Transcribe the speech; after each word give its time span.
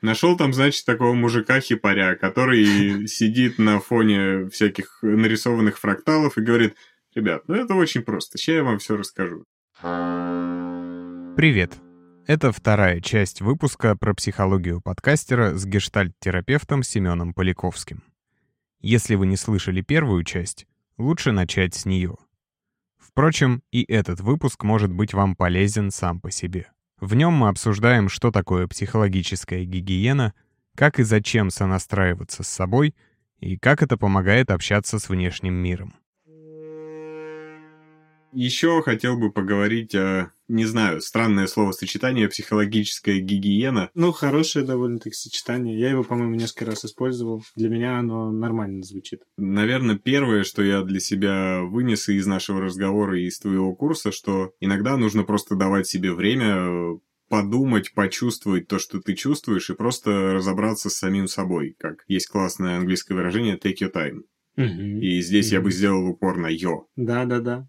Нашел 0.00 0.36
там, 0.36 0.52
значит, 0.52 0.84
такого 0.84 1.12
мужика-хипаря, 1.14 2.14
который 2.14 3.06
сидит 3.08 3.58
на 3.58 3.80
фоне 3.80 4.48
всяких 4.48 4.98
нарисованных 5.02 5.78
фракталов 5.78 6.38
и 6.38 6.42
говорит, 6.42 6.76
ребят, 7.14 7.42
ну 7.48 7.56
это 7.56 7.74
очень 7.74 8.02
просто, 8.02 8.38
сейчас 8.38 8.56
я 8.56 8.64
вам 8.64 8.78
все 8.78 8.96
расскажу. 8.96 9.44
Привет. 11.36 11.74
Это 12.26 12.52
вторая 12.52 13.00
часть 13.00 13.40
выпуска 13.40 13.96
про 13.96 14.14
психологию 14.14 14.82
подкастера 14.82 15.54
с 15.54 15.64
гештальт-терапевтом 15.64 16.82
Семеном 16.82 17.32
Поляковским. 17.32 18.02
Если 18.80 19.14
вы 19.14 19.26
не 19.26 19.36
слышали 19.36 19.80
первую 19.80 20.24
часть, 20.24 20.66
лучше 20.98 21.32
начать 21.32 21.74
с 21.74 21.86
нее. 21.86 22.16
Впрочем, 22.98 23.62
и 23.72 23.82
этот 23.82 24.20
выпуск 24.20 24.62
может 24.62 24.92
быть 24.92 25.14
вам 25.14 25.34
полезен 25.34 25.90
сам 25.90 26.20
по 26.20 26.30
себе. 26.30 26.70
В 27.00 27.14
нем 27.14 27.32
мы 27.32 27.48
обсуждаем, 27.48 28.08
что 28.08 28.30
такое 28.30 28.66
психологическая 28.66 29.64
гигиена, 29.64 30.34
как 30.74 30.98
и 30.98 31.04
зачем 31.04 31.50
сонастраиваться 31.50 32.42
с 32.42 32.48
собой 32.48 32.94
и 33.38 33.56
как 33.56 33.82
это 33.82 33.96
помогает 33.96 34.50
общаться 34.50 34.98
с 34.98 35.08
внешним 35.08 35.54
миром. 35.54 35.94
Еще 38.32 38.82
хотел 38.82 39.18
бы 39.18 39.32
поговорить 39.32 39.94
о, 39.94 40.32
не 40.48 40.64
знаю, 40.64 41.00
странное 41.00 41.46
словосочетание 41.46 42.28
психологическая 42.28 43.20
гигиена. 43.20 43.90
Ну, 43.94 44.12
хорошее 44.12 44.64
довольно-таки 44.64 45.14
сочетание. 45.14 45.78
Я 45.78 45.90
его, 45.90 46.04
по-моему, 46.04 46.34
несколько 46.34 46.66
раз 46.66 46.84
использовал. 46.84 47.42
Для 47.56 47.68
меня 47.68 47.98
оно 47.98 48.30
нормально 48.30 48.82
звучит. 48.82 49.22
Наверное, 49.36 49.96
первое, 49.96 50.44
что 50.44 50.62
я 50.62 50.82
для 50.82 51.00
себя 51.00 51.62
вынес 51.62 52.08
из 52.08 52.26
нашего 52.26 52.60
разговора 52.60 53.18
и 53.18 53.26
из 53.26 53.38
твоего 53.38 53.74
курса, 53.74 54.12
что 54.12 54.52
иногда 54.60 54.96
нужно 54.96 55.24
просто 55.24 55.56
давать 55.56 55.86
себе 55.86 56.12
время 56.12 56.98
подумать, 57.28 57.92
почувствовать 57.92 58.68
то, 58.68 58.78
что 58.78 59.00
ты 59.00 59.14
чувствуешь, 59.14 59.68
и 59.68 59.74
просто 59.74 60.32
разобраться 60.32 60.88
с 60.88 60.96
самим 60.96 61.28
собой. 61.28 61.76
Как 61.78 62.04
есть 62.08 62.28
классное 62.28 62.78
английское 62.78 63.14
выражение 63.14 63.58
«take 63.58 63.82
your 63.82 63.92
time». 63.92 64.22
Угу. 64.56 65.00
И 65.00 65.20
здесь 65.20 65.48
угу. 65.48 65.54
я 65.54 65.60
бы 65.60 65.70
сделал 65.70 66.08
упор 66.08 66.38
на 66.38 66.48
«ё». 66.48 66.86
Да-да-да 66.96 67.68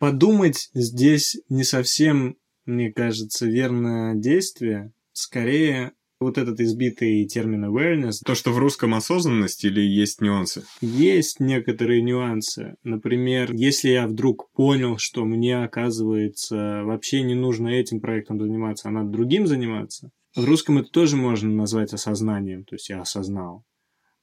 подумать 0.00 0.70
здесь 0.74 1.38
не 1.48 1.62
совсем, 1.62 2.36
мне 2.64 2.90
кажется, 2.90 3.46
верное 3.46 4.16
действие. 4.16 4.92
Скорее, 5.12 5.92
вот 6.18 6.38
этот 6.38 6.58
избитый 6.60 7.24
термин 7.26 7.66
awareness. 7.66 8.22
То, 8.24 8.34
что 8.34 8.50
в 8.50 8.58
русском 8.58 8.94
осознанность 8.94 9.64
или 9.64 9.80
есть 9.80 10.20
нюансы? 10.20 10.64
Есть 10.80 11.38
некоторые 11.38 12.02
нюансы. 12.02 12.76
Например, 12.82 13.52
если 13.52 13.90
я 13.90 14.06
вдруг 14.08 14.50
понял, 14.52 14.96
что 14.98 15.24
мне, 15.24 15.62
оказывается, 15.62 16.82
вообще 16.84 17.22
не 17.22 17.34
нужно 17.34 17.68
этим 17.68 18.00
проектом 18.00 18.40
заниматься, 18.40 18.88
а 18.88 18.92
надо 18.92 19.10
другим 19.10 19.46
заниматься, 19.46 20.10
в 20.34 20.44
русском 20.44 20.78
это 20.78 20.90
тоже 20.90 21.16
можно 21.16 21.50
назвать 21.50 21.92
осознанием, 21.92 22.64
то 22.64 22.76
есть 22.76 22.88
я 22.88 23.00
осознал 23.00 23.64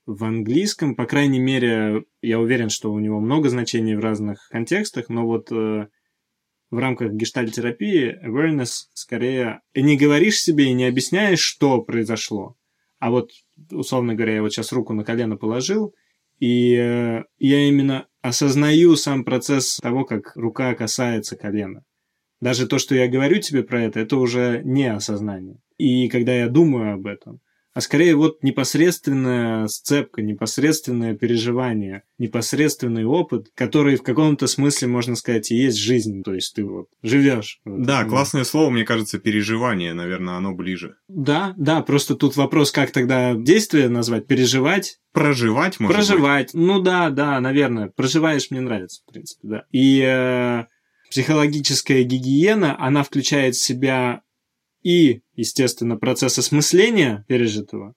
в 0.07 0.23
английском, 0.23 0.95
по 0.95 1.05
крайней 1.05 1.39
мере, 1.39 2.05
я 2.21 2.39
уверен, 2.39 2.69
что 2.69 2.91
у 2.93 2.99
него 2.99 3.19
много 3.19 3.49
значений 3.49 3.95
в 3.95 3.99
разных 3.99 4.47
контекстах, 4.49 5.09
но 5.09 5.25
вот 5.25 5.51
э, 5.51 5.87
в 6.71 6.77
рамках 6.77 7.11
гештальтерапии 7.11 8.17
awareness 8.25 8.85
скорее 8.93 9.61
не 9.75 9.97
говоришь 9.97 10.39
себе 10.39 10.67
и 10.67 10.73
не 10.73 10.85
объясняешь, 10.85 11.41
что 11.41 11.81
произошло. 11.81 12.55
А 12.99 13.11
вот, 13.11 13.31
условно 13.69 14.15
говоря, 14.15 14.35
я 14.35 14.41
вот 14.41 14.53
сейчас 14.53 14.71
руку 14.71 14.93
на 14.93 15.03
колено 15.03 15.35
положил, 15.35 15.93
и 16.39 16.73
э, 16.75 17.23
я 17.37 17.67
именно 17.67 18.07
осознаю 18.21 18.95
сам 18.95 19.25
процесс 19.25 19.77
того, 19.77 20.05
как 20.05 20.37
рука 20.37 20.73
касается 20.73 21.35
колена. 21.35 21.83
Даже 22.39 22.65
то, 22.65 22.77
что 22.77 22.95
я 22.95 23.09
говорю 23.09 23.41
тебе 23.41 23.61
про 23.61 23.83
это, 23.83 23.99
это 23.99 24.15
уже 24.15 24.61
не 24.63 24.85
осознание. 24.85 25.59
И 25.77 26.07
когда 26.07 26.33
я 26.33 26.47
думаю 26.47 26.93
об 26.93 27.07
этом, 27.07 27.41
а 27.77 27.81
скорее 27.81 28.15
вот 28.15 28.41
непосредственная 28.41 29.67
сцепка, 29.67 30.23
непосредственное 30.23 31.13
переживание, 31.13 32.01
непосредственный 32.17 33.05
опыт, 33.05 33.49
который 33.53 33.97
в 33.97 34.01
каком-то 34.01 34.47
смысле, 34.47 34.87
можно 34.87 35.15
сказать, 35.15 35.51
и 35.51 35.57
есть 35.57 35.77
жизнь. 35.77 36.23
То 36.23 36.33
есть 36.33 36.55
ты 36.55 36.63
вот 36.63 36.87
живешь. 37.03 37.61
Да, 37.65 38.01
вот. 38.01 38.09
классное 38.09 38.45
слово, 38.45 38.71
мне 38.71 38.83
кажется, 38.83 39.19
переживание, 39.19 39.93
наверное, 39.93 40.37
оно 40.37 40.55
ближе. 40.55 40.95
Да, 41.07 41.53
да, 41.55 41.83
просто 41.83 42.15
тут 42.15 42.35
вопрос, 42.35 42.71
как 42.71 42.89
тогда 42.89 43.35
действие 43.35 43.89
назвать, 43.89 44.25
переживать. 44.25 44.97
Проживать, 45.13 45.79
может 45.79 45.97
Проживать, 45.97 46.53
быть? 46.55 46.59
ну 46.59 46.81
да, 46.81 47.11
да, 47.11 47.39
наверное. 47.39 47.91
Проживаешь 47.95 48.49
мне 48.49 48.61
нравится, 48.61 49.03
в 49.05 49.11
принципе, 49.11 49.47
да. 49.47 49.65
И 49.71 50.01
э, 50.03 50.65
психологическая 51.11 52.01
гигиена, 52.01 52.75
она 52.83 53.03
включает 53.03 53.53
в 53.53 53.63
себя 53.63 54.23
и, 54.87 55.21
естественно, 55.35 55.97
процесс 55.97 56.37
осмысления 56.37 57.25
пережитого, 57.27 57.93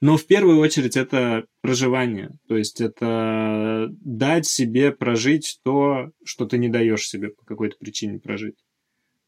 но 0.00 0.16
в 0.16 0.26
первую 0.26 0.58
очередь 0.58 0.96
это 0.96 1.44
проживание. 1.60 2.30
То 2.48 2.56
есть 2.56 2.80
это 2.80 3.86
дать 4.00 4.44
себе 4.46 4.90
прожить 4.90 5.60
то, 5.62 6.10
что 6.24 6.44
ты 6.46 6.58
не 6.58 6.68
даешь 6.68 7.06
себе 7.06 7.28
по 7.28 7.44
какой-то 7.44 7.76
причине 7.78 8.18
прожить. 8.18 8.56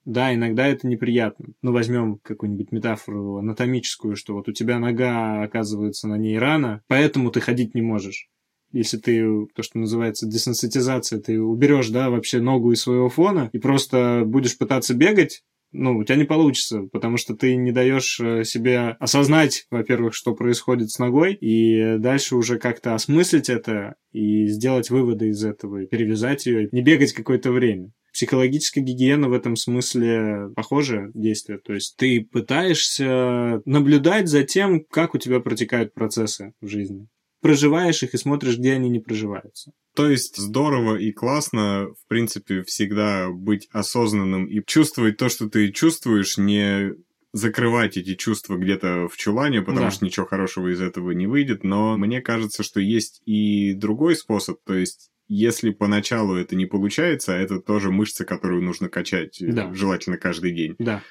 Да, 0.04 0.34
иногда 0.34 0.66
это 0.66 0.88
неприятно. 0.88 1.46
Ну, 1.62 1.70
возьмем 1.70 2.18
какую-нибудь 2.20 2.72
метафору 2.72 3.36
анатомическую, 3.36 4.16
что 4.16 4.34
вот 4.34 4.48
у 4.48 4.52
тебя 4.52 4.80
нога 4.80 5.44
оказывается 5.44 6.08
на 6.08 6.18
ней 6.18 6.36
рана, 6.36 6.82
поэтому 6.88 7.30
ты 7.30 7.40
ходить 7.40 7.76
не 7.76 7.82
можешь. 7.82 8.28
Если 8.72 8.98
ты, 8.98 9.46
то, 9.54 9.62
что 9.62 9.78
называется 9.78 10.26
десенситизация, 10.26 11.20
ты 11.20 11.40
уберешь, 11.40 11.90
да, 11.90 12.10
вообще 12.10 12.40
ногу 12.40 12.72
из 12.72 12.80
своего 12.80 13.08
фона 13.08 13.50
и 13.52 13.58
просто 13.58 14.24
будешь 14.26 14.58
пытаться 14.58 14.94
бегать, 14.94 15.44
ну, 15.74 15.98
у 15.98 16.04
тебя 16.04 16.16
не 16.16 16.24
получится, 16.24 16.82
потому 16.92 17.16
что 17.16 17.34
ты 17.34 17.56
не 17.56 17.72
даешь 17.72 18.18
э, 18.20 18.44
себе 18.44 18.96
осознать, 19.00 19.66
во-первых, 19.70 20.14
что 20.14 20.34
происходит 20.34 20.90
с 20.90 20.98
ногой, 20.98 21.34
и 21.34 21.98
дальше 21.98 22.36
уже 22.36 22.58
как-то 22.58 22.94
осмыслить 22.94 23.50
это 23.50 23.96
и 24.12 24.46
сделать 24.46 24.88
выводы 24.88 25.28
из 25.28 25.44
этого, 25.44 25.82
и 25.82 25.86
перевязать 25.86 26.46
ее, 26.46 26.68
не 26.70 26.80
бегать 26.80 27.12
какое-то 27.12 27.50
время. 27.50 27.90
Психологическая 28.12 28.84
гигиена 28.84 29.28
в 29.28 29.32
этом 29.32 29.56
смысле 29.56 30.50
похоже 30.54 31.10
действие. 31.14 31.58
То 31.58 31.74
есть 31.74 31.96
ты 31.96 32.24
пытаешься 32.24 33.60
наблюдать 33.64 34.28
за 34.28 34.44
тем, 34.44 34.84
как 34.88 35.16
у 35.16 35.18
тебя 35.18 35.40
протекают 35.40 35.92
процессы 35.92 36.52
в 36.60 36.68
жизни 36.68 37.08
проживаешь 37.44 38.02
их 38.02 38.14
и 38.14 38.16
смотришь, 38.16 38.56
где 38.56 38.72
они 38.72 38.88
не 38.88 39.00
проживаются. 39.00 39.72
То 39.94 40.08
есть 40.08 40.38
здорово 40.38 40.96
и 40.96 41.12
классно, 41.12 41.88
в 41.88 42.08
принципе, 42.08 42.62
всегда 42.62 43.28
быть 43.28 43.68
осознанным 43.70 44.46
и 44.46 44.64
чувствовать 44.64 45.18
то, 45.18 45.28
что 45.28 45.50
ты 45.50 45.70
чувствуешь, 45.70 46.38
не 46.38 46.94
закрывать 47.34 47.98
эти 47.98 48.14
чувства 48.14 48.56
где-то 48.56 49.08
в 49.08 49.18
чулане, 49.18 49.60
потому 49.60 49.86
да. 49.86 49.90
что 49.90 50.06
ничего 50.06 50.24
хорошего 50.24 50.72
из 50.72 50.80
этого 50.80 51.10
не 51.10 51.26
выйдет. 51.26 51.64
Но 51.64 51.98
мне 51.98 52.22
кажется, 52.22 52.62
что 52.62 52.80
есть 52.80 53.20
и 53.26 53.74
другой 53.74 54.16
способ, 54.16 54.56
то 54.64 54.72
есть 54.72 55.10
если 55.28 55.68
поначалу 55.68 56.36
это 56.36 56.56
не 56.56 56.64
получается, 56.64 57.32
это 57.32 57.60
тоже 57.60 57.90
мышцы, 57.90 58.24
которую 58.24 58.62
нужно 58.62 58.88
качать, 58.88 59.36
да. 59.38 59.70
желательно 59.74 60.16
каждый 60.16 60.52
день. 60.52 60.76
Да. 60.78 61.02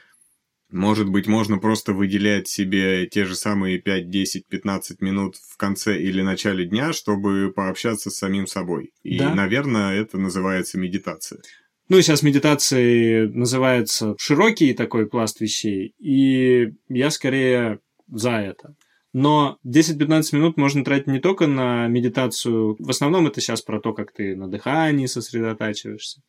Может 0.73 1.07
быть, 1.07 1.27
можно 1.27 1.59
просто 1.59 1.93
выделять 1.93 2.47
себе 2.47 3.05
те 3.05 3.25
же 3.25 3.35
самые 3.35 3.77
5, 3.77 4.09
10, 4.09 4.47
15 4.47 5.01
минут 5.01 5.35
в 5.35 5.55
конце 5.55 6.01
или 6.01 6.21
начале 6.23 6.65
дня, 6.65 6.93
чтобы 6.93 7.53
пообщаться 7.55 8.09
с 8.09 8.17
самим 8.17 8.47
собой. 8.47 8.91
И, 9.03 9.19
да. 9.19 9.35
наверное, 9.35 9.93
это 9.93 10.17
называется 10.17 10.79
медитация. 10.79 11.41
Ну, 11.89 12.01
сейчас 12.01 12.23
медитацией 12.23 13.29
называется 13.29 14.15
широкий 14.17 14.73
такой 14.73 15.07
пласт 15.07 15.41
вещей, 15.41 15.93
и 15.99 16.71
я 16.89 17.11
скорее 17.11 17.79
за 18.07 18.31
это. 18.31 18.75
Но 19.13 19.59
10-15 19.67 20.35
минут 20.35 20.57
можно 20.57 20.83
тратить 20.83 21.05
не 21.05 21.19
только 21.19 21.45
на 21.45 21.87
медитацию. 21.87 22.75
В 22.79 22.89
основном 22.89 23.27
это 23.27 23.41
сейчас 23.41 23.61
про 23.61 23.79
то, 23.79 23.93
как 23.93 24.11
ты 24.11 24.35
на 24.35 24.47
дыхании 24.47 25.05
сосредотачиваешься. 25.05 26.21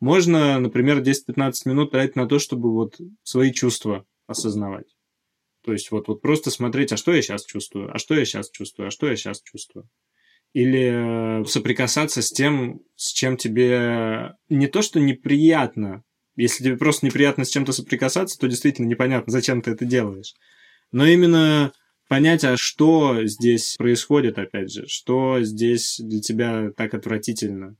Можно, 0.00 0.58
например, 0.58 1.00
10-15 1.00 1.52
минут 1.64 1.92
тратить 1.92 2.16
на 2.16 2.26
то, 2.26 2.38
чтобы 2.38 2.72
вот 2.72 2.96
свои 3.22 3.52
чувства 3.52 4.04
осознавать. 4.26 4.86
То 5.64 5.72
есть 5.72 5.90
вот, 5.90 6.06
вот 6.08 6.20
просто 6.20 6.50
смотреть, 6.50 6.92
а 6.92 6.96
что 6.96 7.12
я 7.12 7.22
сейчас 7.22 7.44
чувствую, 7.44 7.94
а 7.94 7.98
что 7.98 8.14
я 8.14 8.24
сейчас 8.24 8.50
чувствую, 8.50 8.88
а 8.88 8.90
что 8.90 9.08
я 9.08 9.16
сейчас 9.16 9.42
чувствую. 9.42 9.88
Или 10.52 11.40
э, 11.40 11.44
соприкасаться 11.44 12.22
с 12.22 12.30
тем, 12.30 12.80
с 12.94 13.12
чем 13.12 13.36
тебе 13.36 14.34
не 14.48 14.68
то, 14.68 14.82
что 14.82 15.00
неприятно. 15.00 16.02
Если 16.36 16.64
тебе 16.64 16.76
просто 16.76 17.06
неприятно 17.06 17.44
с 17.44 17.50
чем-то 17.50 17.72
соприкасаться, 17.72 18.38
то 18.38 18.46
действительно 18.46 18.86
непонятно, 18.86 19.32
зачем 19.32 19.60
ты 19.60 19.72
это 19.72 19.84
делаешь. 19.84 20.34
Но 20.92 21.04
именно 21.04 21.72
понять, 22.08 22.44
а 22.44 22.56
что 22.56 23.24
здесь 23.24 23.74
происходит, 23.76 24.38
опять 24.38 24.72
же, 24.72 24.86
что 24.86 25.42
здесь 25.42 25.98
для 25.98 26.20
тебя 26.20 26.70
так 26.76 26.94
отвратительно, 26.94 27.76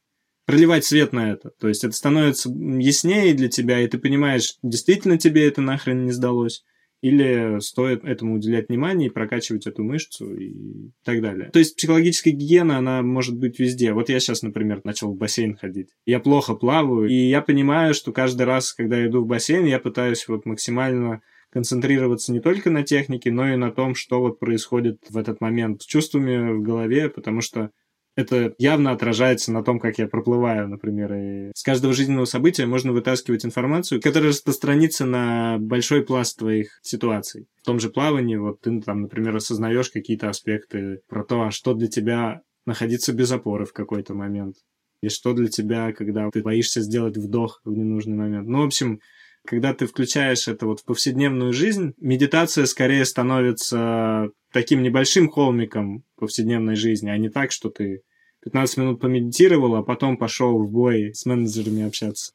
проливать 0.47 0.85
свет 0.85 1.13
на 1.13 1.33
это. 1.33 1.51
То 1.61 1.69
есть 1.69 1.85
это 1.85 1.95
становится 1.95 2.49
яснее 2.49 3.35
для 3.35 3.49
тебя, 3.49 3.81
и 3.81 3.89
ты 3.89 3.99
понимаешь, 3.99 4.55
действительно 4.63 5.19
тебе 5.19 5.47
это 5.47 5.61
нахрен 5.61 6.05
не 6.05 6.13
сдалось, 6.13 6.63
или 7.03 7.61
стоит 7.61 8.05
этому 8.05 8.35
уделять 8.35 8.69
внимание 8.69 9.09
и 9.09 9.13
прокачивать 9.13 9.67
эту 9.67 9.83
мышцу 9.83 10.35
и 10.35 10.91
так 11.05 11.21
далее. 11.21 11.51
То 11.51 11.59
есть 11.59 11.77
психологическая 11.77 12.33
гигиена, 12.33 12.79
она 12.79 13.03
может 13.03 13.37
быть 13.37 13.59
везде. 13.59 13.93
Вот 13.93 14.09
я 14.09 14.19
сейчас, 14.19 14.43
например, 14.43 14.81
начал 14.85 15.13
в 15.13 15.17
бассейн 15.17 15.57
ходить. 15.57 15.89
Я 16.07 16.21
плохо 16.21 16.55
плаваю, 16.55 17.09
и 17.09 17.15
я 17.15 17.43
понимаю, 17.43 17.93
что 17.93 18.13
каждый 18.13 18.43
раз, 18.47 18.73
когда 18.73 18.99
я 18.99 19.09
иду 19.09 19.23
в 19.23 19.27
бассейн, 19.27 19.67
я 19.67 19.79
пытаюсь 19.79 20.27
вот 20.27 20.47
максимально 20.47 21.21
концентрироваться 21.51 22.33
не 22.33 22.41
только 22.41 22.71
на 22.71 22.83
технике, 22.83 23.31
но 23.31 23.53
и 23.53 23.57
на 23.57 23.71
том, 23.71 23.95
что 23.95 24.21
вот 24.21 24.39
происходит 24.39 24.99
в 25.09 25.17
этот 25.17 25.41
момент 25.41 25.83
с 25.83 25.87
чувствами 25.87 26.53
в 26.53 26.63
голове, 26.63 27.09
потому 27.09 27.41
что 27.41 27.71
это 28.17 28.55
явно 28.59 28.93
отражается 28.93 29.53
на 29.53 29.63
том, 29.63 29.79
как 29.79 29.99
я 29.99 30.09
проплываю, 30.09 30.69
например. 30.69 31.15
И 31.15 31.53
с 31.55 31.63
каждого 31.63 31.93
жизненного 31.93 32.25
события 32.25 32.67
можно 32.67 32.93
вытаскивать 32.93 33.45
информацию, 33.45 34.01
которая 34.01 34.31
распространится 34.31 35.05
на 35.05 35.59
большой 35.59 36.03
пласт 36.03 36.39
твоих 36.39 36.81
ситуаций. 36.83 37.47
В 37.61 37.65
том 37.65 37.79
же 37.79 37.91
плавании, 37.91 38.37
вот 38.37 38.63
ты 38.63 38.81
там, 38.81 39.03
например, 39.03 39.37
осознаешь 39.37 39.91
какие-то 39.91 40.31
аспекты 40.31 41.01
про 41.09 41.25
то, 41.25 41.43
а 41.43 41.51
что 41.51 41.75
для 41.75 41.89
тебя 41.89 42.41
находиться 42.65 43.13
без 43.13 43.31
опоры 43.31 43.67
в 43.67 43.75
какой-то 43.75 44.15
момент. 44.15 44.57
И 45.03 45.11
что 45.11 45.35
для 45.35 45.49
тебя, 45.49 45.93
когда 45.93 46.31
ты 46.31 46.43
боишься 46.43 46.81
сделать 46.81 47.19
вдох 47.19 47.61
в 47.65 47.71
ненужный 47.71 48.17
момент. 48.17 48.49
Ну, 48.49 48.63
в 48.63 48.67
общем, 48.67 49.01
когда 49.45 49.75
ты 49.75 49.87
включаешь 49.87 50.49
это 50.49 50.67
вот 50.67 50.81
в 50.81 50.85
повседневную 50.85 51.53
жизнь, 51.53 51.93
медитация 51.99 52.65
скорее 52.65 53.05
становится 53.05 54.31
таким 54.53 54.83
небольшим 54.83 55.29
холмиком 55.29 56.03
повседневной 56.17 56.77
жизни, 56.77 57.11
а 57.11 57.19
не 57.19 57.29
так, 57.29 57.53
что 57.53 57.69
ты 57.69 58.03
15 58.47 58.77
минут 58.77 59.01
помедитировал, 59.01 59.75
а 59.75 59.83
потом 59.83 60.17
пошел 60.17 60.57
в 60.57 60.71
бой 60.71 61.13
с 61.13 61.27
менеджерами 61.27 61.83
общаться. 61.83 62.33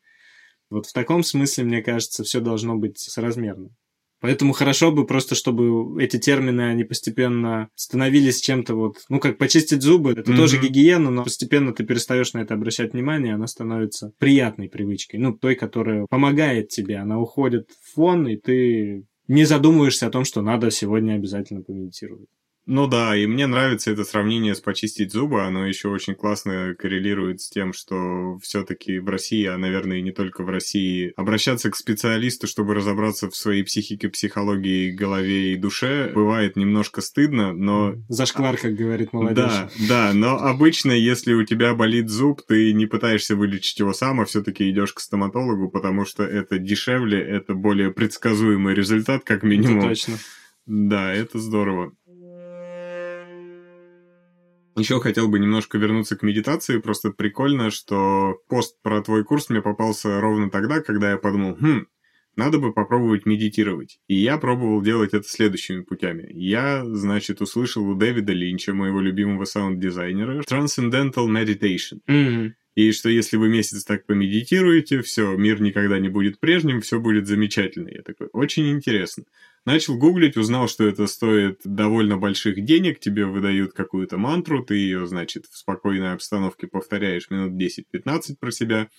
Вот 0.70 0.86
в 0.86 0.92
таком 0.92 1.24
смысле, 1.24 1.64
мне 1.64 1.82
кажется, 1.82 2.26
все 2.26 2.42
должно 2.42 2.76
быть 2.76 3.00
соразмерно. 3.00 3.70
Поэтому 4.20 4.52
хорошо 4.52 4.92
бы 4.92 5.08
просто, 5.08 5.36
чтобы 5.36 6.04
эти 6.04 6.20
термины, 6.20 6.64
они 6.64 6.84
постепенно 6.84 7.70
становились 7.76 8.42
чем-то 8.42 8.76
вот, 8.76 8.98
ну, 9.08 9.22
как 9.22 9.38
почистить 9.38 9.82
зубы, 9.82 10.12
это 10.12 10.30
mm-hmm. 10.30 10.36
тоже 10.36 10.60
гигиена, 10.60 11.12
но 11.12 11.24
постепенно 11.24 11.74
ты 11.74 11.86
перестаешь 11.86 12.34
на 12.34 12.40
это 12.40 12.56
обращать 12.56 12.92
внимание, 12.92 13.34
она 13.34 13.48
становится 13.48 14.12
приятной 14.20 14.68
привычкой, 14.68 15.22
ну, 15.22 15.34
той, 15.34 15.56
которая 15.56 16.08
помогает 16.10 16.68
тебе, 16.68 16.98
она 16.98 17.20
уходит 17.20 17.70
в 17.72 17.96
фон, 17.96 18.28
и 18.28 18.36
ты 18.36 19.06
не 19.30 19.46
задумываешься 19.46 20.08
о 20.08 20.12
том, 20.12 20.26
что 20.26 20.42
надо 20.42 20.72
сегодня 20.72 21.14
обязательно 21.14 21.62
помедитировать. 21.62 22.28
Ну 22.68 22.88
да, 22.88 23.16
и 23.16 23.26
мне 23.26 23.48
нравится 23.48 23.92
это 23.92 24.04
сравнение 24.04 24.54
с 24.54 24.62
почистить 24.62 25.12
зубы, 25.12 25.44
оно 25.44 25.66
еще 25.66 25.90
очень 25.90 26.14
классно 26.14 26.76
коррелирует 26.78 27.42
с 27.42 27.50
тем, 27.50 27.74
что 27.74 28.38
все-таки 28.42 29.00
в 29.00 29.10
России, 29.10 29.46
а, 29.46 29.58
наверное, 29.58 29.98
и 29.98 30.02
не 30.02 30.12
только 30.12 30.44
в 30.44 30.50
России, 30.50 31.12
обращаться 31.16 31.72
к 31.72 31.76
специалисту, 31.76 32.46
чтобы 32.46 32.76
разобраться 32.76 33.30
в 33.30 33.36
своей 33.36 33.64
психике, 33.64 34.10
психологии, 34.10 34.92
голове 34.92 35.54
и 35.54 35.58
душе, 35.58 36.12
бывает 36.14 36.56
немножко 36.56 37.02
стыдно, 37.02 37.52
но... 37.52 37.96
Зашквар, 38.10 38.58
как 38.58 38.76
говорит 38.76 39.12
молодежь. 39.12 39.36
Да, 39.36 39.70
да, 39.90 40.12
но 40.14 40.38
обычно, 40.38 40.92
если 40.92 41.34
у 41.34 41.44
тебя 41.44 41.74
болит 41.74 42.10
зуб, 42.10 42.42
ты 42.48 42.74
не 42.74 42.86
пытаешься 42.86 43.36
вылечить 43.36 43.80
его 43.80 43.94
сам, 43.94 44.22
а 44.22 44.26
все-таки 44.26 44.70
идешь 44.70 44.94
к 44.94 45.00
стоматологу, 45.00 45.70
потому 45.70 46.06
что 46.06 46.24
это 46.24 46.60
дешевле, 46.60 47.20
это 47.20 47.56
более 47.56 47.92
предсказуемый 47.92 48.76
результат, 48.76 49.24
как 49.24 49.42
минимум. 49.42 49.80
Это 49.80 49.88
точно. 49.90 50.18
Да, 50.68 51.12
это 51.12 51.40
здорово. 51.40 51.94
Еще 54.78 55.00
хотел 55.00 55.28
бы 55.28 55.40
немножко 55.40 55.78
вернуться 55.78 56.16
к 56.16 56.24
медитации. 56.24 56.80
Просто 56.80 57.12
прикольно, 57.12 57.72
что 57.72 58.38
пост 58.48 58.82
про 58.82 59.02
твой 59.02 59.24
курс 59.24 59.50
мне 59.50 59.62
попался 59.62 60.22
ровно 60.22 60.50
тогда, 60.50 60.82
когда 60.82 61.12
я 61.12 61.18
подумал, 61.18 61.58
хм, 61.60 61.88
надо 62.36 62.60
бы 62.60 62.74
попробовать 62.74 63.26
медитировать. 63.26 64.00
И 64.08 64.16
я 64.16 64.38
пробовал 64.38 64.82
делать 64.82 65.14
это 65.14 65.28
следующими 65.28 65.82
путями. 65.82 66.30
Я, 66.34 66.86
значит, 66.86 67.42
услышал 67.42 67.86
у 67.88 67.96
Дэвида 67.96 68.32
Линча, 68.32 68.74
моего 68.74 69.02
любимого 69.02 69.44
саунд-дизайнера, 69.44 70.42
Transcendental 70.50 71.28
Meditation. 71.28 72.00
Mm-hmm. 72.08 72.52
И 72.76 72.94
что 72.94 73.10
если 73.10 73.36
вы 73.36 73.50
месяц 73.50 73.84
так 73.84 74.06
помедитируете, 74.06 75.02
все, 75.02 75.36
мир 75.36 75.62
никогда 75.62 76.00
не 76.00 76.08
будет 76.08 76.40
прежним, 76.40 76.80
все 76.80 77.00
будет 77.00 77.28
замечательно. 77.28 77.90
Я 77.90 78.02
такой, 78.02 78.28
очень 78.32 78.72
интересно. 78.72 79.26
Начал 79.66 79.96
гуглить, 79.96 80.38
узнал, 80.38 80.68
что 80.68 80.88
это 80.88 81.06
стоит 81.06 81.62
довольно 81.64 82.18
больших 82.18 82.64
денег, 82.66 83.00
тебе 83.00 83.26
выдают 83.26 83.74
какую-то 83.74 84.18
мантру, 84.18 84.64
ты 84.64 84.76
ее, 84.76 85.06
значит, 85.06 85.46
в 85.46 85.56
спокойной 85.56 86.14
обстановке 86.14 86.66
повторяешь 86.66 87.30
минут 87.30 87.54
10-15 87.62 88.38
про 88.40 88.52
себя. 88.52 88.90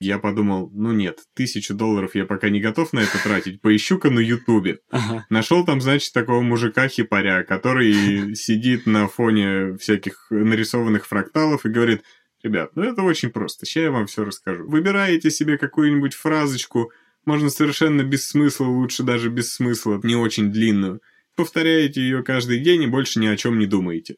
Я 0.00 0.18
подумал, 0.18 0.70
ну 0.74 0.92
нет, 0.92 1.20
тысячу 1.34 1.72
долларов 1.72 2.16
я 2.16 2.26
пока 2.26 2.50
не 2.50 2.60
готов 2.60 2.92
на 2.92 3.00
это 3.00 3.22
тратить, 3.22 3.62
поищу-ка 3.62 4.10
на 4.10 4.18
ютубе. 4.18 4.80
Ага. 4.90 5.24
Нашел 5.30 5.64
там, 5.64 5.80
значит, 5.80 6.12
такого 6.12 6.42
мужика-хипаря, 6.42 7.44
который 7.44 8.34
сидит 8.34 8.86
на 8.86 9.06
фоне 9.06 9.76
всяких 9.78 10.26
нарисованных 10.30 11.06
фракталов 11.06 11.64
и 11.64 11.70
говорит, 11.70 12.02
ребят, 12.42 12.72
ну 12.74 12.82
это 12.82 13.02
очень 13.02 13.30
просто, 13.30 13.64
сейчас 13.64 13.84
я 13.84 13.90
вам 13.92 14.06
все 14.06 14.24
расскажу. 14.24 14.68
Выбираете 14.68 15.30
себе 15.30 15.56
какую-нибудь 15.56 16.12
фразочку, 16.12 16.92
можно 17.26 17.50
совершенно 17.50 18.02
без 18.02 18.28
смысла, 18.28 18.66
лучше 18.66 19.02
даже 19.02 19.28
без 19.28 19.52
смысла, 19.52 20.00
не 20.02 20.16
очень 20.16 20.50
длинную. 20.50 21.02
Повторяете 21.34 22.00
ее 22.00 22.22
каждый 22.22 22.60
день 22.60 22.84
и 22.84 22.86
больше 22.86 23.18
ни 23.18 23.26
о 23.26 23.36
чем 23.36 23.58
не 23.58 23.66
думаете. 23.66 24.16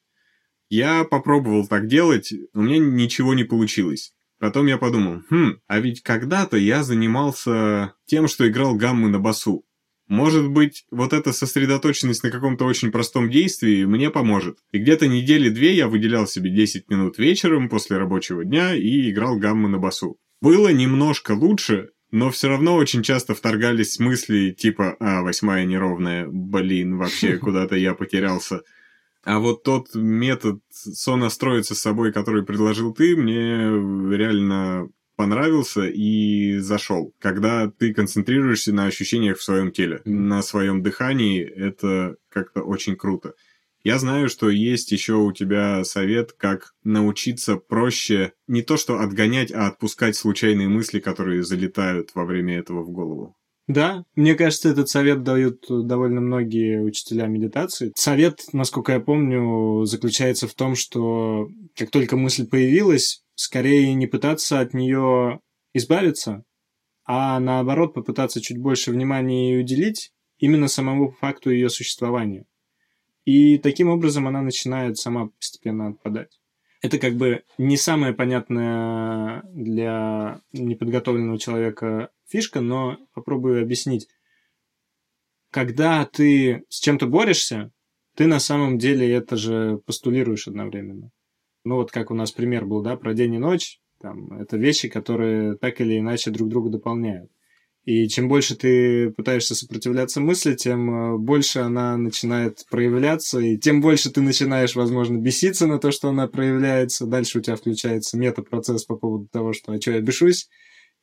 Я 0.70 1.04
попробовал 1.04 1.66
так 1.66 1.88
делать, 1.88 2.32
у 2.54 2.60
меня 2.60 2.78
ничего 2.78 3.34
не 3.34 3.44
получилось. 3.44 4.12
Потом 4.38 4.66
я 4.66 4.78
подумал, 4.78 5.22
хм, 5.30 5.60
а 5.66 5.80
ведь 5.80 6.02
когда-то 6.02 6.56
я 6.56 6.84
занимался 6.84 7.94
тем, 8.06 8.28
что 8.28 8.46
играл 8.46 8.76
гаммы 8.76 9.08
на 9.08 9.18
басу. 9.18 9.64
Может 10.06 10.48
быть, 10.48 10.84
вот 10.90 11.12
эта 11.12 11.32
сосредоточенность 11.32 12.22
на 12.22 12.30
каком-то 12.30 12.64
очень 12.64 12.90
простом 12.90 13.28
действии 13.30 13.84
мне 13.84 14.10
поможет. 14.10 14.58
И 14.72 14.78
где-то 14.78 15.06
недели 15.06 15.50
две 15.50 15.74
я 15.74 15.88
выделял 15.88 16.26
себе 16.26 16.50
10 16.50 16.88
минут 16.88 17.18
вечером 17.18 17.68
после 17.68 17.98
рабочего 17.98 18.44
дня 18.44 18.74
и 18.74 19.10
играл 19.10 19.36
гаммы 19.36 19.68
на 19.68 19.78
басу. 19.78 20.18
Было 20.40 20.72
немножко 20.72 21.32
лучше, 21.32 21.90
но 22.10 22.30
все 22.30 22.48
равно 22.48 22.74
очень 22.76 23.02
часто 23.02 23.34
вторгались 23.34 23.98
мысли 23.98 24.50
типа 24.50 24.96
«А, 25.00 25.22
восьмая 25.22 25.64
неровная, 25.64 26.26
блин, 26.26 26.96
вообще 26.96 27.36
куда-то 27.38 27.76
я 27.76 27.94
потерялся». 27.94 28.62
А 29.24 29.40
вот 29.40 29.62
тот 29.62 29.94
метод 29.94 30.60
сонастроиться 30.70 31.74
с 31.74 31.80
собой, 31.80 32.12
который 32.12 32.44
предложил 32.44 32.94
ты, 32.94 33.14
мне 33.16 34.16
реально 34.16 34.88
понравился 35.16 35.86
и 35.86 36.58
зашел. 36.58 37.12
Когда 37.18 37.68
ты 37.68 37.92
концентрируешься 37.92 38.72
на 38.72 38.86
ощущениях 38.86 39.38
в 39.38 39.42
своем 39.42 39.72
теле, 39.72 40.00
на 40.04 40.42
своем 40.42 40.80
дыхании, 40.80 41.42
это 41.42 42.16
как-то 42.30 42.62
очень 42.62 42.94
круто. 42.94 43.34
Я 43.84 43.98
знаю, 43.98 44.28
что 44.28 44.50
есть 44.50 44.92
еще 44.92 45.14
у 45.14 45.32
тебя 45.32 45.84
совет, 45.84 46.32
как 46.32 46.74
научиться 46.82 47.56
проще 47.56 48.32
не 48.46 48.62
то 48.62 48.76
что 48.76 48.98
отгонять, 48.98 49.52
а 49.52 49.68
отпускать 49.68 50.16
случайные 50.16 50.68
мысли, 50.68 51.00
которые 51.00 51.44
залетают 51.44 52.10
во 52.14 52.24
время 52.24 52.58
этого 52.58 52.82
в 52.82 52.90
голову. 52.90 53.36
Да, 53.68 54.04
мне 54.16 54.34
кажется, 54.34 54.70
этот 54.70 54.88
совет 54.88 55.22
дают 55.22 55.66
довольно 55.68 56.22
многие 56.22 56.82
учителя 56.82 57.26
медитации. 57.26 57.92
Совет, 57.94 58.40
насколько 58.54 58.92
я 58.92 59.00
помню, 59.00 59.84
заключается 59.84 60.48
в 60.48 60.54
том, 60.54 60.74
что 60.74 61.48
как 61.76 61.90
только 61.90 62.16
мысль 62.16 62.46
появилась, 62.46 63.22
скорее 63.34 63.92
не 63.92 64.06
пытаться 64.06 64.60
от 64.60 64.72
нее 64.72 65.40
избавиться, 65.74 66.44
а 67.04 67.38
наоборот 67.40 67.92
попытаться 67.92 68.40
чуть 68.40 68.58
больше 68.58 68.90
внимания 68.90 69.52
ей 69.52 69.60
уделить 69.60 70.12
именно 70.38 70.68
самому 70.68 71.10
факту 71.10 71.50
ее 71.50 71.68
существования. 71.68 72.46
И 73.28 73.58
таким 73.58 73.90
образом 73.90 74.26
она 74.26 74.40
начинает 74.40 74.96
сама 74.96 75.28
постепенно 75.38 75.88
отпадать. 75.88 76.40
Это 76.80 76.98
как 76.98 77.16
бы 77.16 77.42
не 77.58 77.76
самая 77.76 78.14
понятная 78.14 79.42
для 79.52 80.40
неподготовленного 80.54 81.38
человека 81.38 82.08
фишка, 82.26 82.62
но 82.62 82.96
попробую 83.12 83.60
объяснить. 83.60 84.08
Когда 85.50 86.06
ты 86.06 86.64
с 86.70 86.80
чем-то 86.80 87.06
борешься, 87.06 87.70
ты 88.16 88.26
на 88.26 88.40
самом 88.40 88.78
деле 88.78 89.12
это 89.12 89.36
же 89.36 89.76
постулируешь 89.84 90.48
одновременно. 90.48 91.10
Ну 91.64 91.74
вот 91.74 91.90
как 91.90 92.10
у 92.10 92.14
нас 92.14 92.32
пример 92.32 92.64
был, 92.64 92.80
да, 92.80 92.96
про 92.96 93.12
день 93.12 93.34
и 93.34 93.38
ночь, 93.38 93.78
там, 94.00 94.32
это 94.40 94.56
вещи, 94.56 94.88
которые 94.88 95.58
так 95.58 95.82
или 95.82 95.98
иначе 95.98 96.30
друг 96.30 96.48
друга 96.48 96.70
дополняют. 96.70 97.30
И 97.88 98.06
чем 98.08 98.28
больше 98.28 98.54
ты 98.54 99.12
пытаешься 99.12 99.54
сопротивляться 99.54 100.20
мысли, 100.20 100.54
тем 100.54 100.90
э, 100.90 101.16
больше 101.16 101.60
она 101.60 101.96
начинает 101.96 102.66
проявляться, 102.70 103.38
и 103.38 103.56
тем 103.56 103.80
больше 103.80 104.10
ты 104.10 104.20
начинаешь, 104.20 104.74
возможно, 104.74 105.16
беситься 105.16 105.66
на 105.66 105.78
то, 105.78 105.90
что 105.90 106.10
она 106.10 106.28
проявляется. 106.28 107.06
Дальше 107.06 107.38
у 107.38 107.40
тебя 107.40 107.56
включается 107.56 108.18
метапроцесс 108.18 108.84
по 108.84 108.96
поводу 108.96 109.26
того, 109.28 109.54
что 109.54 109.72
«а 109.72 109.80
что, 109.80 109.92
я 109.92 110.02
бешусь?» 110.02 110.50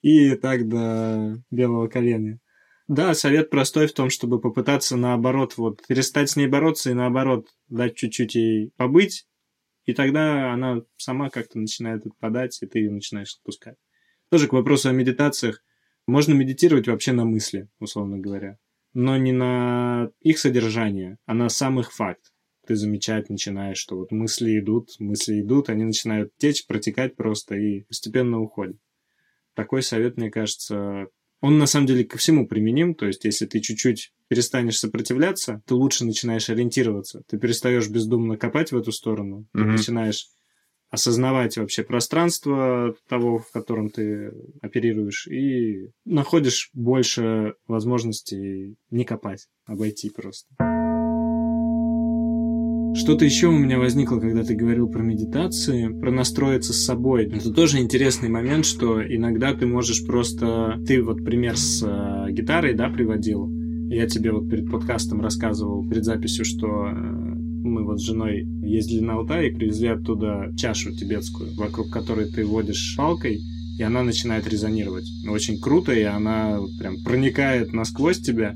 И 0.04 0.36
так 0.36 0.68
до 0.68 1.42
белого 1.50 1.88
коленя. 1.88 2.40
Да, 2.88 3.16
совет 3.16 3.50
простой 3.50 3.88
в 3.88 3.94
том, 3.94 4.12
чтобы 4.12 4.40
попытаться 4.40 4.96
наоборот, 4.96 5.58
вот, 5.58 5.82
перестать 5.88 6.30
с 6.30 6.36
ней 6.36 6.46
бороться 6.46 6.92
и 6.92 6.94
наоборот 6.94 7.48
дать 7.68 7.96
чуть-чуть 7.96 8.36
ей 8.36 8.70
побыть, 8.78 9.26
и 9.86 9.94
тогда 9.94 10.54
она 10.54 10.82
сама 10.98 11.32
как-то 11.32 11.58
начинает 11.58 12.06
отпадать, 12.06 12.62
и 12.62 12.68
ты 12.68 12.78
ее 12.78 12.92
начинаешь 12.92 13.38
отпускать. 13.40 13.78
Тоже 14.30 14.48
к 14.48 14.54
вопросу 14.54 14.90
о 14.90 14.92
медитациях. 14.92 15.65
Можно 16.08 16.34
медитировать 16.34 16.88
вообще 16.88 17.12
на 17.14 17.26
мысли, 17.26 17.68
условно 17.80 18.18
говоря, 18.20 18.58
но 18.94 19.18
не 19.18 19.32
на 19.32 20.12
их 20.22 20.38
содержание, 20.40 21.18
а 21.26 21.34
на 21.34 21.50
сам 21.50 21.80
их 21.80 21.92
факт. 21.92 22.32
Ты 22.68 22.76
замечать 22.76 23.30
начинаешь, 23.30 23.78
что 23.78 23.96
вот 23.98 24.12
мысли 24.12 24.60
идут, 24.60 24.90
мысли 25.00 25.42
идут, 25.42 25.70
они 25.70 25.84
начинают 25.84 26.36
течь, 26.38 26.66
протекать 26.66 27.16
просто 27.16 27.56
и 27.56 27.82
постепенно 27.82 28.40
уходят. 28.40 28.78
Такой 29.54 29.84
совет, 29.84 30.18
мне 30.18 30.30
кажется, 30.30 31.08
Он 31.42 31.60
на 31.60 31.68
самом 31.68 31.86
деле 31.86 32.04
ко 32.06 32.18
всему 32.18 32.48
применим, 32.48 32.96
то 32.96 33.06
есть 33.06 33.24
если 33.26 33.46
ты 33.46 33.60
чуть-чуть 33.60 34.14
перестанешь 34.30 34.80
сопротивляться, 34.80 35.62
ты 35.68 35.76
лучше 35.76 36.06
начинаешь 36.06 36.50
ориентироваться, 36.50 37.22
ты 37.28 37.38
перестаешь 37.38 37.88
бездумно 37.90 38.38
копать 38.38 38.72
в 38.72 38.78
эту 38.78 38.92
сторону, 38.92 39.46
ты 39.54 39.60
Мгм. 39.60 39.72
начинаешь 39.74 40.28
осознавать 40.96 41.58
вообще 41.58 41.84
пространство 41.84 42.96
того, 43.08 43.40
в 43.40 43.52
котором 43.52 43.90
ты 43.90 44.32
оперируешь, 44.62 45.28
и 45.28 45.92
находишь 46.06 46.70
больше 46.74 47.54
возможностей 47.68 48.76
не 48.90 49.06
копать, 49.06 49.48
обойти 49.66 50.10
просто. 50.10 50.48
Что-то 52.96 53.26
еще 53.26 53.48
у 53.48 53.58
меня 53.58 53.78
возникло, 53.78 54.20
когда 54.22 54.44
ты 54.44 54.56
говорил 54.56 54.88
про 54.88 55.04
медитации, 55.04 55.90
про 55.90 56.12
настроиться 56.12 56.72
с 56.72 56.86
собой. 56.86 57.26
Это 57.26 57.52
тоже 57.52 57.80
интересный 57.80 58.30
момент, 58.30 58.66
что 58.66 59.06
иногда 59.06 59.54
ты 59.54 59.66
можешь 59.66 60.06
просто... 60.06 60.82
Ты 60.88 61.04
вот 61.04 61.18
пример 61.26 61.58
с 61.58 61.84
э, 61.86 62.32
гитарой, 62.32 62.74
да, 62.74 62.88
приводил. 62.88 63.50
Я 63.90 64.08
тебе 64.08 64.32
вот 64.32 64.50
перед 64.50 64.72
подкастом 64.72 65.20
рассказывал, 65.20 65.88
перед 65.90 66.06
записью, 66.06 66.46
что 66.46 66.88
э, 66.88 67.35
мы 67.76 67.84
вот 67.84 68.00
с 68.00 68.06
женой 68.06 68.46
ездили 68.64 69.02
на 69.02 69.16
Алтай 69.16 69.50
и 69.50 69.54
привезли 69.54 69.90
оттуда 69.90 70.54
чашу 70.58 70.96
тибетскую, 70.96 71.54
вокруг 71.56 71.90
которой 71.92 72.32
ты 72.32 72.46
водишь 72.46 72.96
палкой, 72.96 73.42
и 73.78 73.84
она 73.84 74.02
начинает 74.02 74.48
резонировать. 74.48 75.06
Очень 75.28 75.60
круто, 75.60 75.92
и 75.92 76.04
она 76.04 76.62
прям 76.80 77.04
проникает 77.04 77.74
насквозь 77.74 78.22
тебя. 78.22 78.56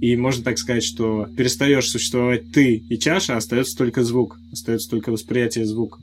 И 0.00 0.16
можно 0.16 0.42
так 0.42 0.58
сказать, 0.58 0.82
что 0.82 1.28
перестаешь 1.36 1.88
существовать 1.88 2.50
ты 2.50 2.74
и 2.76 2.98
чаша, 2.98 3.34
а 3.34 3.36
остается 3.36 3.76
только 3.78 4.02
звук, 4.02 4.36
остается 4.50 4.90
только 4.90 5.12
восприятие 5.12 5.64
звука. 5.64 6.00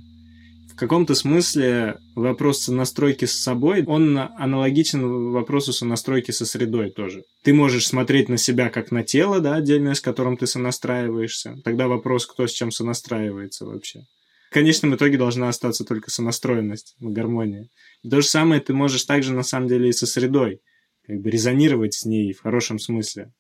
В 0.74 0.76
каком-то 0.76 1.14
смысле 1.14 2.00
вопрос 2.16 2.68
настройки 2.68 3.26
с 3.26 3.40
собой, 3.40 3.84
он 3.86 4.18
аналогичен 4.18 5.32
вопросу 5.32 5.72
сонастройки 5.72 6.32
со 6.32 6.48
средой 6.48 6.90
тоже. 6.90 7.24
Ты 7.44 7.54
можешь 7.54 7.88
смотреть 7.88 8.28
на 8.28 8.38
себя 8.38 8.70
как 8.70 8.92
на 8.92 9.04
тело, 9.04 9.40
да, 9.40 9.56
отдельное, 9.56 9.94
с 9.94 10.02
которым 10.02 10.36
ты 10.36 10.48
сонастраиваешься. 10.48 11.58
Тогда 11.64 11.88
вопрос, 11.88 12.26
кто 12.26 12.48
с 12.48 12.52
чем 12.52 12.72
сонастраивается 12.72 13.66
вообще. 13.66 14.02
В 14.50 14.54
конечном 14.54 14.96
итоге 14.96 15.18
должна 15.18 15.48
остаться 15.48 15.86
только 15.86 16.10
сонастроенность, 16.10 16.96
гармония. 17.00 17.68
И 18.02 18.10
то 18.10 18.22
же 18.22 18.28
самое 18.28 18.60
ты 18.60 18.74
можешь 18.74 19.04
также 19.04 19.32
на 19.32 19.44
самом 19.44 19.68
деле 19.68 19.90
и 19.90 19.94
со 19.94 20.08
средой, 20.08 20.60
как 21.06 21.18
бы 21.18 21.30
резонировать 21.30 21.94
с 21.94 22.06
ней 22.06 22.34
в 22.34 22.42
хорошем 22.42 22.80
смысле 22.80 23.32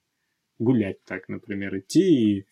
гулять 0.60 0.98
так, 1.06 1.28
например, 1.30 1.78
идти 1.80 2.38
и 2.38 2.46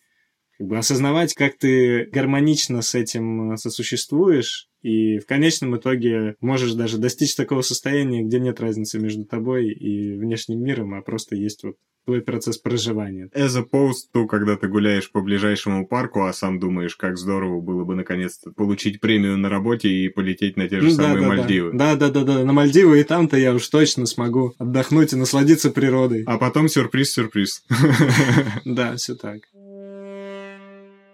как 0.62 0.68
бы 0.68 0.78
осознавать, 0.78 1.34
как 1.34 1.58
ты 1.58 2.04
гармонично 2.12 2.82
с 2.82 2.94
этим 2.94 3.56
сосуществуешь, 3.56 4.68
и 4.82 5.18
в 5.18 5.26
конечном 5.26 5.76
итоге 5.76 6.36
можешь 6.40 6.74
даже 6.74 6.98
достичь 6.98 7.34
такого 7.34 7.62
состояния, 7.62 8.22
где 8.22 8.38
нет 8.38 8.60
разницы 8.60 9.00
между 9.00 9.24
тобой 9.24 9.70
и 9.70 10.16
внешним 10.16 10.62
миром, 10.62 10.94
а 10.94 11.02
просто 11.02 11.34
есть 11.34 11.64
вот 11.64 11.76
твой 12.04 12.20
процесс 12.20 12.58
проживания. 12.58 13.28
As 13.34 13.56
opposed 13.56 14.10
to, 14.14 14.26
когда 14.26 14.56
ты 14.56 14.68
гуляешь 14.68 15.10
по 15.10 15.20
ближайшему 15.20 15.86
парку, 15.86 16.24
а 16.24 16.32
сам 16.32 16.58
думаешь, 16.58 16.96
как 16.96 17.16
здорово 17.16 17.60
было 17.60 17.84
бы 17.84 17.94
наконец-то 17.94 18.50
получить 18.50 19.00
премию 19.00 19.36
на 19.38 19.48
работе 19.48 19.88
и 19.88 20.08
полететь 20.08 20.56
на 20.56 20.68
те 20.68 20.80
же 20.80 20.88
Ну, 20.88 20.94
самые 20.94 21.14
да, 21.14 21.20
да, 21.20 21.28
Мальдивы. 21.28 21.70
Да, 21.72 21.96
да, 21.96 22.10
да, 22.10 22.24
да, 22.24 22.44
на 22.44 22.52
Мальдивы 22.52 23.00
и 23.00 23.04
там-то 23.04 23.36
я 23.36 23.54
уж 23.54 23.66
точно 23.68 24.06
смогу 24.06 24.54
отдохнуть 24.58 25.12
и 25.12 25.16
насладиться 25.16 25.70
природой. 25.70 26.24
А 26.26 26.38
потом 26.38 26.68
сюрприз-сюрприз. 26.68 27.64
Да, 28.64 28.96
все 28.96 29.14
так. 29.14 29.40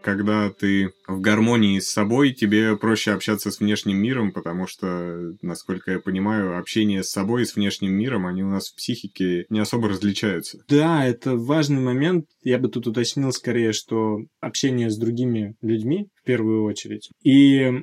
Когда 0.02 0.50
ты 0.50 0.92
в 1.06 1.20
гармонии 1.20 1.78
с 1.80 1.90
собой, 1.90 2.32
тебе 2.32 2.76
проще 2.76 3.12
общаться 3.12 3.50
с 3.50 3.60
внешним 3.60 3.98
миром, 3.98 4.32
потому 4.32 4.66
что, 4.66 5.34
насколько 5.42 5.92
я 5.92 5.98
понимаю, 5.98 6.58
общение 6.58 7.02
с 7.02 7.10
собой 7.10 7.42
и 7.42 7.44
с 7.44 7.56
внешним 7.56 7.92
миром, 7.92 8.26
они 8.26 8.42
у 8.42 8.48
нас 8.48 8.68
в 8.68 8.76
психике 8.76 9.46
не 9.50 9.60
особо 9.60 9.88
различаются. 9.88 10.58
Да, 10.68 11.04
это 11.04 11.36
важный 11.36 11.80
момент. 11.80 12.26
Я 12.42 12.58
бы 12.58 12.68
тут 12.68 12.86
уточнил 12.86 13.32
скорее, 13.32 13.72
что 13.72 14.20
общение 14.40 14.90
с 14.90 14.96
другими 14.96 15.56
людьми 15.60 16.08
в 16.14 16.24
первую 16.24 16.64
очередь. 16.64 17.10
И 17.22 17.82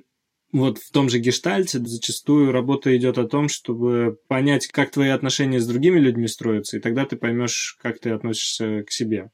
вот 0.51 0.77
в 0.77 0.91
том 0.91 1.10
же 1.10 1.19
гештальте 1.19 1.79
зачастую 1.79 2.53
работа 2.53 2.95
идет 2.95 3.17
о 3.17 3.27
том, 3.27 3.50
чтобы 3.50 4.17
понять, 4.29 4.67
как 4.67 4.91
твои 4.91 5.10
отношения 5.10 5.60
с 5.60 5.67
другими 5.67 6.00
людьми 6.00 6.27
строятся, 6.27 6.77
и 6.77 6.79
тогда 6.79 7.05
ты 7.05 7.17
поймешь, 7.17 7.77
как 7.81 8.00
ты 8.00 8.12
относишься 8.12 8.84
к 8.84 8.91
себе. 8.91 9.31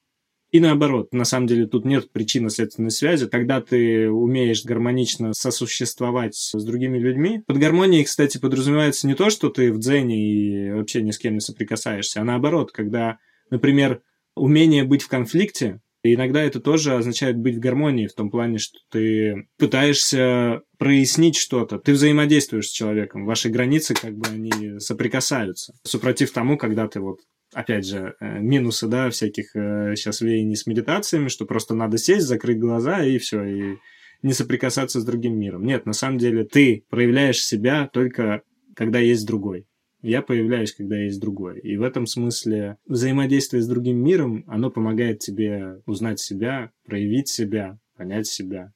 И 0.52 0.60
наоборот, 0.60 1.14
на 1.14 1.24
самом 1.24 1.48
деле 1.48 1.66
тут 1.66 1.86
нет 1.86 2.12
причинно-следственной 2.12 2.92
связи. 2.92 3.28
Когда 3.28 3.62
ты 3.62 4.10
умеешь 4.10 4.66
гармонично 4.66 5.34
сосуществовать 5.34 6.36
с 6.36 6.64
другими 6.64 6.98
людьми, 7.00 7.42
под 7.48 7.58
гармонией, 7.58 8.04
кстати, 8.04 8.38
подразумевается 8.38 9.08
не 9.08 9.16
то, 9.16 9.30
что 9.30 9.50
ты 9.50 9.72
в 9.72 9.80
дзене 9.80 10.18
и 10.20 10.72
вообще 10.72 11.02
ни 11.02 11.12
с 11.12 11.18
кем 11.18 11.36
не 11.36 11.40
соприкасаешься, 11.40 12.22
а 12.22 12.26
наоборот, 12.26 12.74
когда, 12.74 13.18
например, 13.50 14.02
умение 14.36 14.84
быть 14.84 15.04
в 15.04 15.08
конфликте, 15.08 15.80
иногда 16.04 16.44
это 16.44 16.60
тоже 16.60 16.96
означает 16.96 17.38
быть 17.38 17.56
в 17.56 17.60
гармонии, 17.60 18.08
в 18.08 18.14
том 18.14 18.30
плане, 18.30 18.58
что 18.58 18.78
ты 18.90 19.48
пытаешься 19.58 20.64
прояснить 20.78 21.38
что-то, 21.38 21.80
ты 21.80 21.94
взаимодействуешь 21.94 22.68
с 22.68 22.72
человеком, 22.72 23.26
ваши 23.26 23.50
границы 23.50 23.94
как 23.94 24.18
бы 24.18 24.28
они 24.28 24.80
соприкасаются. 24.80 25.74
Супротив 25.84 26.32
тому, 26.32 26.58
когда 26.58 26.88
ты 26.88 27.00
вот 27.00 27.20
опять 27.54 27.86
же, 27.86 28.16
минусы, 28.20 28.88
да, 28.88 29.10
всяких 29.10 29.52
сейчас 29.54 30.22
веяний 30.22 30.56
с 30.56 30.68
медитациями, 30.68 31.28
что 31.28 31.46
просто 31.46 31.76
надо 31.76 31.98
сесть, 31.98 32.28
закрыть 32.28 32.60
глаза 32.60 33.04
и 33.04 33.18
все, 33.18 33.44
и 33.44 33.78
не 34.22 34.34
соприкасаться 34.34 35.00
с 35.00 35.06
другим 35.06 35.40
миром. 35.40 35.66
Нет, 35.66 35.86
на 35.86 35.94
самом 35.94 36.18
деле 36.18 36.46
ты 36.46 36.86
проявляешь 36.90 37.44
себя 37.44 37.90
только 37.92 38.44
когда 38.76 39.00
есть 39.00 39.26
другой. 39.28 39.68
Я 40.02 40.22
появляюсь, 40.22 40.74
когда 40.74 40.98
есть 40.98 41.20
другой. 41.20 41.60
И 41.60 41.78
в 41.78 41.84
этом 41.84 42.08
смысле 42.08 42.78
взаимодействие 42.86 43.62
с 43.62 43.68
другим 43.68 43.98
миром, 44.04 44.44
оно 44.48 44.72
помогает 44.72 45.20
тебе 45.20 45.82
узнать 45.86 46.20
себя, 46.20 46.72
проявить 46.86 47.28
себя, 47.28 47.78
понять 47.96 48.26
себя. 48.26 48.74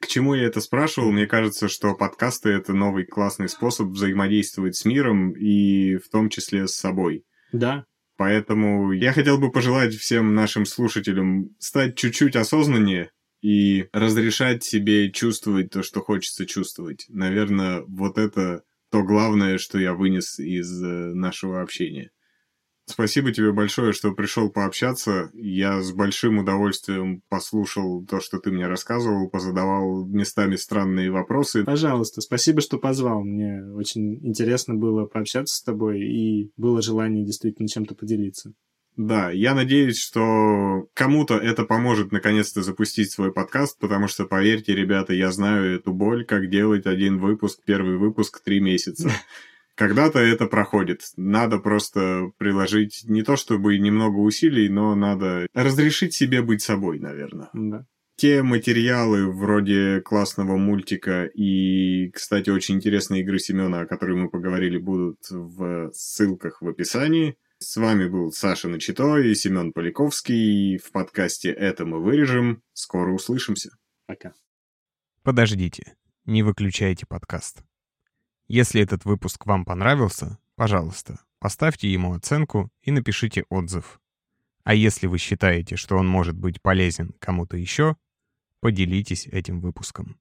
К 0.00 0.06
чему 0.06 0.34
я 0.34 0.44
это 0.44 0.60
спрашивал? 0.60 1.10
Мне 1.10 1.26
кажется, 1.26 1.66
что 1.66 1.94
подкасты— 1.94 2.48
это 2.50 2.72
новый 2.72 3.04
классный 3.04 3.48
способ 3.48 3.88
взаимодействовать 3.88 4.76
с 4.76 4.84
миром 4.84 5.32
и 5.32 5.96
в 5.96 6.08
том 6.10 6.28
числе 6.28 6.68
с 6.68 6.74
собой. 6.74 7.24
Да, 7.52 7.84
Поэтому 8.18 8.90
я 8.90 9.12
хотел 9.12 9.38
бы 9.38 9.52
пожелать 9.52 9.94
всем 9.94 10.34
нашим 10.34 10.66
слушателям 10.66 11.54
стать 11.60 11.96
чуть-чуть 11.96 12.34
осознаннее 12.34 13.12
и 13.40 13.86
разрешать 13.92 14.64
себе 14.64 15.12
чувствовать 15.12 15.70
то, 15.70 15.84
что 15.84 16.00
хочется 16.00 16.44
чувствовать. 16.44 17.06
Наверное, 17.08 17.82
вот 17.86 18.18
это 18.18 18.64
то 18.90 19.04
главное, 19.04 19.56
что 19.58 19.78
я 19.78 19.94
вынес 19.94 20.40
из 20.40 20.68
нашего 20.80 21.62
общения. 21.62 22.10
Спасибо 22.88 23.32
тебе 23.32 23.52
большое, 23.52 23.92
что 23.92 24.12
пришел 24.12 24.50
пообщаться. 24.50 25.30
Я 25.34 25.82
с 25.82 25.92
большим 25.92 26.38
удовольствием 26.38 27.22
послушал 27.28 28.04
то, 28.06 28.20
что 28.20 28.38
ты 28.38 28.50
мне 28.50 28.66
рассказывал, 28.66 29.28
позадавал 29.28 30.06
местами 30.06 30.56
странные 30.56 31.10
вопросы. 31.10 31.64
Пожалуйста, 31.64 32.20
спасибо, 32.20 32.60
что 32.60 32.78
позвал. 32.78 33.22
Мне 33.22 33.62
очень 33.74 34.26
интересно 34.26 34.74
было 34.74 35.04
пообщаться 35.04 35.54
с 35.54 35.62
тобой, 35.62 36.00
и 36.00 36.50
было 36.56 36.80
желание 36.80 37.24
действительно 37.24 37.68
чем-то 37.68 37.94
поделиться. 37.94 38.52
Да, 38.96 39.30
я 39.30 39.54
надеюсь, 39.54 39.96
что 39.96 40.88
кому-то 40.92 41.36
это 41.36 41.64
поможет 41.64 42.10
наконец-то 42.10 42.62
запустить 42.62 43.12
свой 43.12 43.32
подкаст, 43.32 43.78
потому 43.78 44.08
что, 44.08 44.24
поверьте, 44.24 44.74
ребята, 44.74 45.12
я 45.12 45.30
знаю 45.30 45.76
эту 45.76 45.92
боль, 45.92 46.24
как 46.24 46.50
делать 46.50 46.84
один 46.84 47.18
выпуск, 47.18 47.60
первый 47.64 47.96
выпуск 47.96 48.42
три 48.42 48.58
месяца. 48.58 49.08
Когда-то 49.78 50.18
это 50.18 50.46
проходит. 50.46 51.02
Надо 51.16 51.58
просто 51.58 52.32
приложить 52.36 53.04
не 53.04 53.22
то 53.22 53.36
чтобы 53.36 53.78
немного 53.78 54.16
усилий, 54.16 54.68
но 54.68 54.96
надо 54.96 55.46
разрешить 55.54 56.14
себе 56.14 56.42
быть 56.42 56.62
собой, 56.62 56.98
наверное. 56.98 57.48
Да. 57.52 57.86
Те 58.16 58.42
материалы 58.42 59.30
вроде 59.30 60.00
классного 60.00 60.56
мультика 60.56 61.26
и, 61.26 62.10
кстати, 62.10 62.50
очень 62.50 62.74
интересной 62.74 63.20
игры 63.20 63.38
Семена, 63.38 63.82
о 63.82 63.86
которой 63.86 64.16
мы 64.16 64.28
поговорили, 64.28 64.78
будут 64.78 65.20
в 65.30 65.92
ссылках 65.92 66.60
в 66.60 66.68
описании. 66.68 67.36
С 67.58 67.76
вами 67.76 68.08
был 68.08 68.32
Саша 68.32 68.68
Начито 68.68 69.18
и 69.18 69.32
Семен 69.36 69.72
Поляковский. 69.72 70.78
В 70.78 70.90
подкасте 70.90 71.50
«Это 71.52 71.86
мы 71.86 72.02
вырежем». 72.02 72.62
Скоро 72.72 73.12
услышимся. 73.12 73.70
Пока. 74.06 74.32
Подождите, 75.22 75.94
не 76.24 76.42
выключайте 76.42 77.06
подкаст. 77.06 77.62
Если 78.48 78.80
этот 78.80 79.04
выпуск 79.04 79.44
вам 79.44 79.66
понравился, 79.66 80.38
пожалуйста, 80.56 81.20
поставьте 81.38 81.92
ему 81.92 82.14
оценку 82.14 82.70
и 82.80 82.90
напишите 82.90 83.44
отзыв. 83.50 84.00
А 84.64 84.74
если 84.74 85.06
вы 85.06 85.18
считаете, 85.18 85.76
что 85.76 85.96
он 85.96 86.08
может 86.08 86.36
быть 86.36 86.62
полезен 86.62 87.14
кому-то 87.18 87.58
еще, 87.58 87.96
поделитесь 88.60 89.26
этим 89.26 89.60
выпуском. 89.60 90.18